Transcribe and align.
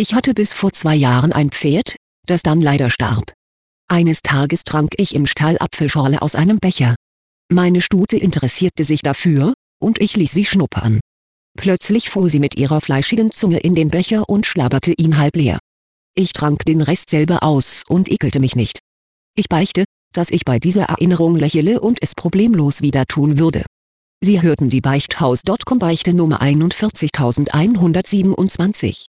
Ich 0.00 0.14
hatte 0.14 0.32
bis 0.32 0.52
vor 0.52 0.72
zwei 0.72 0.94
Jahren 0.94 1.32
ein 1.32 1.50
Pferd, 1.50 1.96
das 2.24 2.42
dann 2.42 2.60
leider 2.60 2.88
starb. 2.88 3.32
Eines 3.88 4.22
Tages 4.22 4.62
trank 4.62 4.92
ich 4.96 5.12
im 5.12 5.26
Stall 5.26 5.58
Apfelschorle 5.58 6.22
aus 6.22 6.36
einem 6.36 6.60
Becher. 6.60 6.94
Meine 7.50 7.80
Stute 7.80 8.16
interessierte 8.16 8.84
sich 8.84 9.02
dafür, 9.02 9.54
und 9.82 10.00
ich 10.00 10.14
ließ 10.14 10.30
sie 10.30 10.44
schnuppern. 10.44 11.00
Plötzlich 11.58 12.10
fuhr 12.10 12.28
sie 12.28 12.38
mit 12.38 12.56
ihrer 12.56 12.80
fleischigen 12.80 13.32
Zunge 13.32 13.58
in 13.58 13.74
den 13.74 13.88
Becher 13.88 14.28
und 14.28 14.46
schlabberte 14.46 14.92
ihn 14.92 15.18
halb 15.18 15.34
leer. 15.34 15.58
Ich 16.14 16.32
trank 16.32 16.64
den 16.64 16.80
Rest 16.80 17.10
selber 17.10 17.42
aus 17.42 17.82
und 17.88 18.08
ekelte 18.08 18.38
mich 18.38 18.54
nicht. 18.54 18.78
Ich 19.36 19.48
beichte, 19.48 19.82
dass 20.14 20.30
ich 20.30 20.44
bei 20.44 20.60
dieser 20.60 20.84
Erinnerung 20.84 21.34
lächele 21.34 21.80
und 21.80 21.98
es 22.02 22.14
problemlos 22.14 22.82
wieder 22.82 23.04
tun 23.06 23.40
würde. 23.40 23.64
Sie 24.22 24.42
hörten 24.42 24.70
die 24.70 24.80
Beichthaus.com 24.80 25.80
Beichte 25.80 26.14
Nummer 26.14 26.40
41127. 26.40 29.06